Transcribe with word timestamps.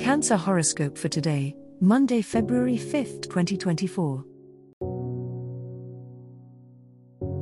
Cancer 0.00 0.36
horoscope 0.36 0.96
for 0.96 1.08
today, 1.08 1.54
Monday, 1.80 2.22
February 2.22 2.78
5th, 2.78 3.24
2024. 3.24 4.24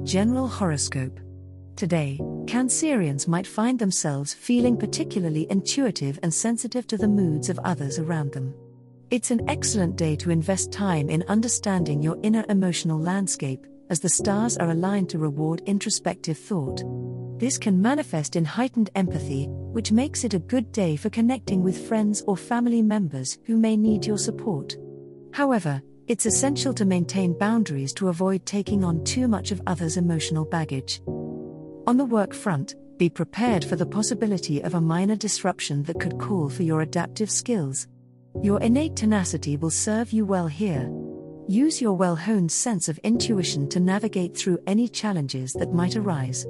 General 0.02 0.48
horoscope. 0.48 1.20
Today, 1.76 2.18
Cancerians 2.46 3.28
might 3.28 3.46
find 3.46 3.78
themselves 3.78 4.34
feeling 4.34 4.76
particularly 4.76 5.46
intuitive 5.48 6.18
and 6.24 6.34
sensitive 6.34 6.88
to 6.88 6.96
the 6.96 7.06
moods 7.06 7.48
of 7.48 7.60
others 7.60 8.00
around 8.00 8.32
them. 8.32 8.52
It's 9.10 9.30
an 9.30 9.48
excellent 9.48 9.94
day 9.94 10.16
to 10.16 10.30
invest 10.30 10.72
time 10.72 11.08
in 11.08 11.22
understanding 11.28 12.02
your 12.02 12.18
inner 12.24 12.44
emotional 12.48 12.98
landscape, 12.98 13.64
as 13.90 14.00
the 14.00 14.08
stars 14.08 14.58
are 14.58 14.70
aligned 14.70 15.08
to 15.10 15.18
reward 15.18 15.62
introspective 15.66 16.36
thought. 16.36 16.82
This 17.38 17.58
can 17.58 17.80
manifest 17.80 18.34
in 18.34 18.44
heightened 18.44 18.90
empathy, 18.96 19.48
which 19.72 19.92
makes 19.92 20.24
it 20.24 20.34
a 20.34 20.38
good 20.38 20.72
day 20.72 20.96
for 20.96 21.10
connecting 21.10 21.62
with 21.62 21.88
friends 21.88 22.22
or 22.26 22.36
family 22.36 22.82
members 22.82 23.38
who 23.44 23.56
may 23.56 23.76
need 23.76 24.06
your 24.06 24.18
support. 24.18 24.76
However, 25.32 25.82
it's 26.06 26.26
essential 26.26 26.74
to 26.74 26.84
maintain 26.84 27.38
boundaries 27.38 27.92
to 27.94 28.08
avoid 28.08 28.44
taking 28.44 28.82
on 28.82 29.04
too 29.04 29.28
much 29.28 29.52
of 29.52 29.62
others' 29.66 29.96
emotional 29.96 30.44
baggage. 30.44 31.00
On 31.86 31.96
the 31.96 32.04
work 32.04 32.34
front, 32.34 32.74
be 32.98 33.08
prepared 33.08 33.64
for 33.64 33.76
the 33.76 33.86
possibility 33.86 34.60
of 34.60 34.74
a 34.74 34.80
minor 34.80 35.16
disruption 35.16 35.82
that 35.84 36.00
could 36.00 36.18
call 36.18 36.48
for 36.48 36.64
your 36.64 36.82
adaptive 36.82 37.30
skills. 37.30 37.86
Your 38.42 38.60
innate 38.60 38.96
tenacity 38.96 39.56
will 39.56 39.70
serve 39.70 40.12
you 40.12 40.24
well 40.26 40.48
here. 40.48 40.90
Use 41.48 41.80
your 41.80 41.94
well 41.94 42.14
honed 42.14 42.52
sense 42.52 42.88
of 42.88 42.98
intuition 42.98 43.68
to 43.70 43.80
navigate 43.80 44.36
through 44.36 44.58
any 44.66 44.86
challenges 44.86 45.52
that 45.54 45.72
might 45.72 45.96
arise. 45.96 46.44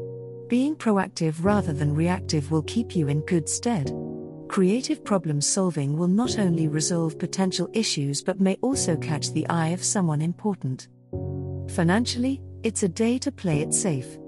Being 0.51 0.75
proactive 0.75 1.37
rather 1.45 1.73
than 1.73 1.95
reactive 1.95 2.51
will 2.51 2.63
keep 2.63 2.97
you 2.97 3.07
in 3.07 3.21
good 3.21 3.49
stead. 3.49 3.95
Creative 4.49 5.05
problem 5.05 5.41
solving 5.41 5.97
will 5.97 6.09
not 6.09 6.41
only 6.41 6.67
resolve 6.67 7.21
potential 7.21 7.71
issues 7.73 8.21
but 8.21 8.41
may 8.41 8.59
also 8.61 8.97
catch 8.97 9.31
the 9.31 9.49
eye 9.49 9.69
of 9.69 9.85
someone 9.85 10.21
important. 10.21 10.89
Financially, 11.71 12.43
it's 12.65 12.83
a 12.83 12.89
day 12.89 13.17
to 13.19 13.31
play 13.31 13.61
it 13.61 13.73
safe. 13.73 14.19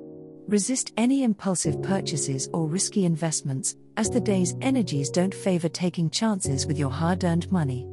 Resist 0.47 0.93
any 0.97 1.25
impulsive 1.25 1.83
purchases 1.83 2.49
or 2.53 2.69
risky 2.69 3.05
investments, 3.05 3.75
as 3.97 4.09
the 4.09 4.21
day's 4.21 4.55
energies 4.61 5.11
don't 5.11 5.35
favor 5.35 5.69
taking 5.69 6.09
chances 6.09 6.67
with 6.69 6.79
your 6.79 6.91
hard 6.91 7.25
earned 7.25 7.51
money. 7.51 7.85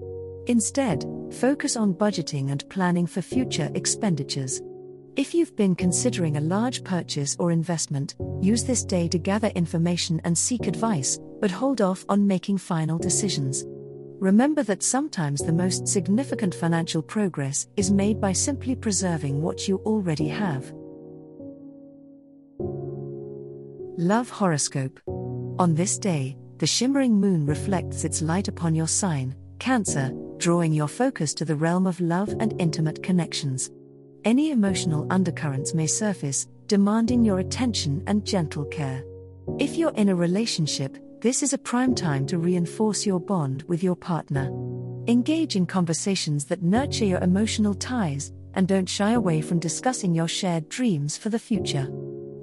Instead, 0.46 1.04
focus 1.32 1.76
on 1.76 1.96
budgeting 1.96 2.52
and 2.52 2.70
planning 2.70 3.08
for 3.08 3.24
future 3.24 3.72
expenditures. 3.74 4.62
If 5.16 5.34
you've 5.34 5.56
been 5.56 5.76
considering 5.76 6.38
a 6.38 6.42
large 6.42 6.84
purchase 6.84 7.36
or 7.40 7.52
investment, 7.52 8.16
use 8.42 8.64
this 8.64 8.84
day 8.84 9.08
to 9.10 9.18
gather 9.18 9.50
information 9.50 10.22
and 10.24 10.38
seek 10.38 10.68
advice, 10.68 11.20
but 11.42 11.52
hold 11.52 11.82
off 11.82 12.06
on 12.10 12.28
making 12.28 12.60
final 12.60 12.98
decisions. 12.98 13.66
Remember 14.20 14.64
that 14.64 14.84
sometimes 14.84 15.42
the 15.42 15.54
most 15.54 15.88
significant 15.88 16.54
financial 16.54 17.02
progress 17.02 17.68
is 17.78 17.92
made 17.92 18.20
by 18.20 18.32
simply 18.34 18.76
preserving 18.76 19.42
what 19.42 19.68
you 19.68 19.78
already 19.86 20.28
have. 20.28 20.72
Love 23.98 24.30
Horoscope 24.30 25.00
On 25.08 25.76
this 25.76 25.98
day, 25.98 26.38
the 26.58 26.68
shimmering 26.68 27.14
moon 27.14 27.46
reflects 27.46 28.04
its 28.04 28.22
light 28.22 28.48
upon 28.48 28.76
your 28.76 28.88
sign, 28.88 29.36
Cancer, 29.60 30.14
drawing 30.38 30.72
your 30.72 30.88
focus 30.88 31.34
to 31.34 31.44
the 31.44 31.56
realm 31.56 31.86
of 31.86 32.00
love 32.00 32.34
and 32.40 32.60
intimate 32.62 33.04
connections. 33.04 33.70
Any 34.26 34.52
emotional 34.52 35.08
undercurrents 35.10 35.74
may 35.74 35.88
surface, 35.88 36.46
demanding 36.68 37.24
your 37.24 37.40
attention 37.40 38.04
and 38.06 38.26
gentle 38.26 38.66
care. 38.66 39.04
If 39.60 39.78
you're 39.78 39.96
in 39.96 40.10
a 40.10 40.16
relationship, 40.16 40.98
this 41.22 41.42
is 41.42 41.54
a 41.54 41.58
prime 41.58 41.96
time 41.96 42.26
to 42.28 42.38
reinforce 42.38 43.06
your 43.06 43.22
bond 43.22 43.64
with 43.64 43.82
your 43.82 43.96
partner. 43.96 44.52
Engage 45.08 45.56
in 45.56 45.66
conversations 45.66 46.46
that 46.46 46.62
nurture 46.62 47.06
your 47.06 47.20
emotional 47.20 47.74
ties, 47.74 48.34
and 48.56 48.68
don't 48.68 48.90
shy 48.90 49.12
away 49.12 49.40
from 49.40 49.58
discussing 49.58 50.14
your 50.14 50.28
shared 50.28 50.68
dreams 50.68 51.18
for 51.18 51.30
the 51.30 51.40
future. 51.40 51.88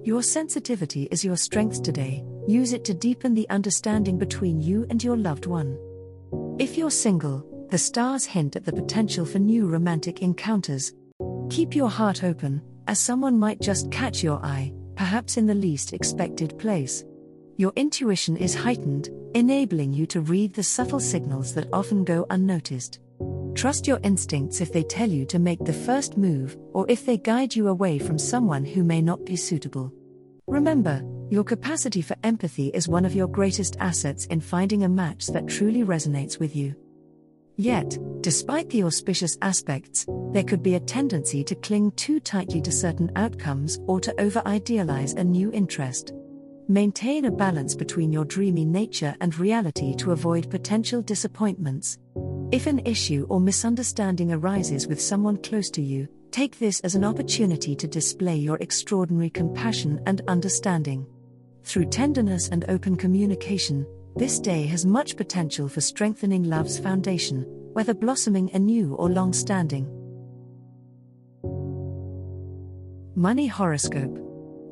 Your 0.02 0.22
sensitivity 0.22 1.08
is 1.10 1.24
your 1.24 1.36
strength 1.36 1.82
today, 1.82 2.24
use 2.48 2.72
it 2.72 2.86
to 2.86 2.94
deepen 2.94 3.34
the 3.34 3.48
understanding 3.50 4.16
between 4.18 4.62
you 4.62 4.86
and 4.88 5.04
your 5.04 5.16
loved 5.16 5.44
one. 5.44 5.78
If 6.58 6.78
you're 6.78 6.90
single, 6.90 7.44
the 7.70 7.78
stars 7.78 8.24
hint 8.24 8.56
at 8.56 8.64
the 8.64 8.72
potential 8.72 9.26
for 9.26 9.38
new 9.38 9.66
romantic 9.66 10.22
encounters, 10.22 10.94
Keep 11.50 11.76
your 11.76 11.88
heart 11.88 12.24
open, 12.24 12.60
as 12.88 12.98
someone 12.98 13.38
might 13.38 13.60
just 13.60 13.90
catch 13.90 14.22
your 14.22 14.44
eye, 14.44 14.72
perhaps 14.96 15.36
in 15.36 15.46
the 15.46 15.54
least 15.54 15.92
expected 15.92 16.58
place. 16.58 17.04
Your 17.56 17.72
intuition 17.76 18.36
is 18.36 18.54
heightened, 18.54 19.10
enabling 19.34 19.92
you 19.92 20.06
to 20.06 20.20
read 20.20 20.52
the 20.54 20.62
subtle 20.62 21.00
signals 21.00 21.54
that 21.54 21.68
often 21.72 22.04
go 22.04 22.26
unnoticed. 22.30 22.98
Trust 23.54 23.86
your 23.86 24.00
instincts 24.02 24.60
if 24.60 24.72
they 24.72 24.82
tell 24.82 25.08
you 25.08 25.24
to 25.26 25.38
make 25.38 25.64
the 25.64 25.72
first 25.72 26.18
move, 26.18 26.56
or 26.74 26.84
if 26.90 27.06
they 27.06 27.16
guide 27.16 27.54
you 27.54 27.68
away 27.68 27.98
from 27.98 28.18
someone 28.18 28.64
who 28.64 28.82
may 28.82 29.00
not 29.00 29.24
be 29.24 29.36
suitable. 29.36 29.92
Remember, 30.46 31.02
your 31.30 31.44
capacity 31.44 32.02
for 32.02 32.16
empathy 32.22 32.68
is 32.68 32.88
one 32.88 33.04
of 33.04 33.14
your 33.14 33.28
greatest 33.28 33.76
assets 33.80 34.26
in 34.26 34.40
finding 34.40 34.84
a 34.84 34.88
match 34.88 35.28
that 35.28 35.48
truly 35.48 35.84
resonates 35.84 36.38
with 36.38 36.54
you. 36.54 36.74
Yet, 37.56 37.98
despite 38.20 38.68
the 38.68 38.84
auspicious 38.84 39.38
aspects, 39.40 40.06
there 40.32 40.44
could 40.44 40.62
be 40.62 40.74
a 40.74 40.80
tendency 40.80 41.42
to 41.44 41.54
cling 41.54 41.92
too 41.92 42.20
tightly 42.20 42.60
to 42.60 42.70
certain 42.70 43.10
outcomes 43.16 43.78
or 43.86 43.98
to 44.00 44.20
over 44.20 44.42
idealize 44.44 45.14
a 45.14 45.24
new 45.24 45.50
interest. 45.52 46.12
Maintain 46.68 47.24
a 47.24 47.30
balance 47.30 47.74
between 47.74 48.12
your 48.12 48.26
dreamy 48.26 48.66
nature 48.66 49.16
and 49.20 49.38
reality 49.38 49.94
to 49.96 50.12
avoid 50.12 50.50
potential 50.50 51.00
disappointments. 51.00 51.98
If 52.52 52.66
an 52.66 52.80
issue 52.84 53.26
or 53.30 53.40
misunderstanding 53.40 54.32
arises 54.32 54.86
with 54.86 55.00
someone 55.00 55.38
close 55.38 55.70
to 55.70 55.82
you, 55.82 56.08
take 56.30 56.58
this 56.58 56.80
as 56.80 56.94
an 56.94 57.04
opportunity 57.04 57.74
to 57.76 57.86
display 57.86 58.36
your 58.36 58.58
extraordinary 58.58 59.30
compassion 59.30 60.02
and 60.06 60.20
understanding. 60.28 61.06
Through 61.64 61.86
tenderness 61.86 62.48
and 62.48 62.64
open 62.68 62.96
communication, 62.96 63.86
this 64.16 64.40
day 64.40 64.64
has 64.64 64.86
much 64.86 65.14
potential 65.14 65.68
for 65.68 65.82
strengthening 65.82 66.42
love's 66.44 66.78
foundation, 66.78 67.42
whether 67.74 67.92
blossoming 67.92 68.50
anew 68.54 68.94
or 68.94 69.10
long 69.10 69.30
standing. 69.34 69.86
Money 73.14 73.46
Horoscope 73.46 74.18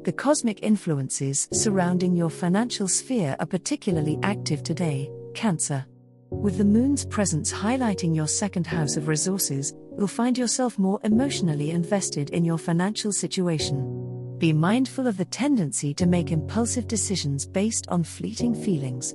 The 0.04 0.12
cosmic 0.12 0.62
influences 0.62 1.46
surrounding 1.52 2.16
your 2.16 2.30
financial 2.30 2.88
sphere 2.88 3.36
are 3.38 3.46
particularly 3.46 4.18
active 4.22 4.62
today, 4.62 5.10
Cancer. 5.34 5.84
With 6.30 6.56
the 6.56 6.64
moon's 6.64 7.04
presence 7.04 7.52
highlighting 7.52 8.16
your 8.16 8.26
second 8.26 8.66
house 8.66 8.96
of 8.96 9.08
resources, 9.08 9.74
you'll 9.98 10.08
find 10.08 10.38
yourself 10.38 10.78
more 10.78 11.00
emotionally 11.04 11.70
invested 11.70 12.30
in 12.30 12.46
your 12.46 12.58
financial 12.58 13.12
situation. 13.12 14.36
Be 14.38 14.54
mindful 14.54 15.06
of 15.06 15.18
the 15.18 15.26
tendency 15.26 15.92
to 15.94 16.06
make 16.06 16.32
impulsive 16.32 16.88
decisions 16.88 17.46
based 17.46 17.86
on 17.88 18.02
fleeting 18.02 18.54
feelings 18.54 19.14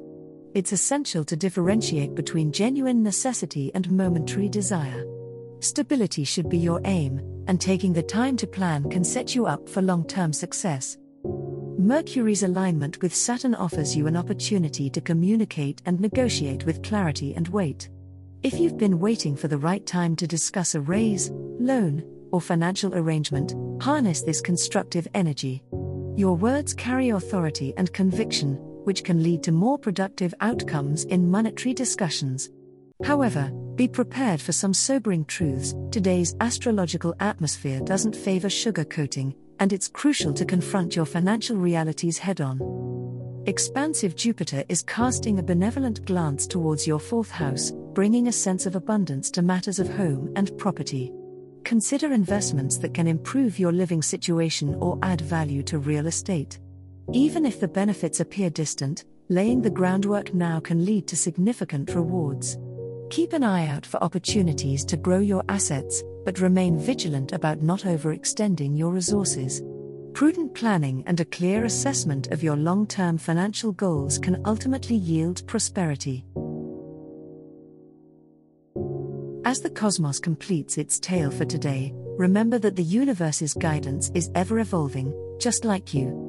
it's 0.54 0.72
essential 0.72 1.24
to 1.26 1.36
differentiate 1.36 2.16
between 2.16 2.52
genuine 2.52 3.04
necessity 3.04 3.72
and 3.76 3.92
momentary 3.92 4.50
desire. 4.50 5.06
Stability 5.60 6.24
should 6.24 6.50
be 6.50 6.58
your 6.58 6.82
aim, 6.86 7.22
and 7.48 7.60
taking 7.60 7.94
the 7.94 8.04
time 8.04 8.38
to 8.38 8.48
plan 8.48 8.90
can 8.90 9.04
set 9.04 9.36
you 9.36 9.46
up 9.46 9.68
for 9.68 9.82
long 9.82 10.06
term 10.06 10.34
success. 10.34 10.98
Mercury's 11.78 12.44
alignment 12.44 13.02
with 13.02 13.16
Saturn 13.16 13.56
offers 13.56 13.96
you 13.96 14.08
an 14.08 14.18
opportunity 14.18 14.90
to 14.90 15.02
communicate 15.02 15.82
and 15.86 16.00
negotiate 16.00 16.66
with 16.66 16.84
clarity 16.84 17.34
and 17.36 17.48
weight. 17.48 17.90
If 18.44 18.60
you've 18.60 18.78
been 18.78 19.00
waiting 19.00 19.36
for 19.36 19.48
the 19.48 19.58
right 19.58 19.86
time 19.86 20.16
to 20.18 20.28
discuss 20.28 20.76
a 20.76 20.82
raise, 20.82 21.30
loan, 21.32 22.04
or 22.32 22.42
financial 22.42 22.94
arrangement, 22.96 23.56
harness 23.82 24.22
this 24.22 24.42
constructive 24.42 25.08
energy. 25.14 25.64
Your 26.16 26.36
words 26.36 26.74
carry 26.74 27.10
authority 27.10 27.74
and 27.78 27.92
conviction, 27.94 28.58
which 28.90 29.04
can 29.04 29.22
lead 29.22 29.44
to 29.44 29.52
more 29.52 29.78
productive 29.78 30.34
outcomes 30.42 31.04
in 31.04 31.30
monetary 31.30 31.76
discussions. 31.76 32.50
However, 33.04 33.52
be 33.76 33.88
prepared 33.88 34.42
for 34.42 34.52
some 34.52 34.74
sobering 34.74 35.26
truths. 35.26 35.76
Today's 35.92 36.36
astrological 36.40 37.14
atmosphere 37.20 37.82
doesn't 37.82 38.16
favor 38.16 38.48
sugarcoating, 38.48 39.36
and 39.60 39.72
it's 39.72 39.88
crucial 39.88 40.34
to 40.34 40.44
confront 40.44 40.96
your 40.96 41.06
financial 41.06 41.56
realities 41.56 42.18
head 42.18 42.42
on. 42.42 42.58
Expansive 43.46 44.16
Jupiter 44.16 44.64
is 44.70 44.82
casting 44.82 45.38
a 45.38 45.44
benevolent 45.44 46.04
glance 46.06 46.48
towards 46.48 46.88
your 46.88 47.00
fourth 47.00 47.30
house, 47.30 47.72
bringing 47.94 48.28
a 48.28 48.32
sense 48.32 48.66
of 48.66 48.76
abundance 48.76 49.30
to 49.30 49.44
matters 49.44 49.78
of 49.78 49.88
home 49.88 50.34
and 50.36 50.58
property. 50.58 51.14
Consider 51.64 52.12
investments 52.12 52.80
that 52.80 52.96
can 52.96 53.06
improve 53.06 53.60
your 53.60 53.72
living 53.72 54.02
situation 54.02 54.74
or 54.80 54.98
add 55.04 55.22
value 55.22 55.62
to 55.62 55.78
real 55.78 56.08
estate. 56.08 56.58
Even 57.14 57.44
if 57.44 57.60
the 57.60 57.68
benefits 57.68 58.20
appear 58.20 58.52
distant, 58.52 59.06
laying 59.30 59.64
the 59.64 59.70
groundwork 59.70 60.32
now 60.32 60.60
can 60.60 60.86
lead 60.86 61.08
to 61.08 61.16
significant 61.16 61.96
rewards. 61.96 62.60
Keep 63.10 63.34
an 63.34 63.44
eye 63.44 63.66
out 63.68 63.84
for 63.84 64.02
opportunities 64.04 64.86
to 64.86 64.96
grow 64.96 65.18
your 65.18 65.44
assets, 65.50 66.04
but 66.24 66.40
remain 66.40 66.78
vigilant 66.78 67.32
about 67.32 67.64
not 67.64 67.80
overextending 67.80 68.78
your 68.78 68.92
resources. 68.92 69.64
Prudent 70.14 70.54
planning 70.54 71.04
and 71.08 71.20
a 71.20 71.26
clear 71.26 71.66
assessment 71.66 72.28
of 72.28 72.44
your 72.44 72.56
long 72.56 72.86
term 72.86 73.18
financial 73.18 73.72
goals 73.72 74.20
can 74.20 74.40
ultimately 74.46 74.96
yield 74.96 75.42
prosperity. 75.48 76.24
As 79.46 79.62
the 79.62 79.72
cosmos 79.72 80.20
completes 80.20 80.78
its 80.78 81.00
tale 81.00 81.32
for 81.32 81.46
today, 81.46 81.92
remember 81.96 82.60
that 82.60 82.76
the 82.76 82.84
universe's 82.84 83.56
guidance 83.56 84.12
is 84.14 84.30
ever 84.36 84.60
evolving, 84.60 85.12
just 85.40 85.66
like 85.66 85.92
you. 85.92 86.29